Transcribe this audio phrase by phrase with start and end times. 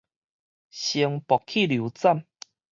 [0.71, 2.25] 星爆氣流斬